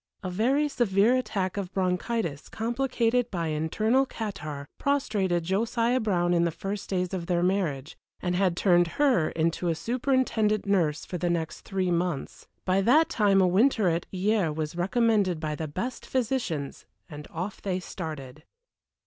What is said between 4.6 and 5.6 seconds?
prostrated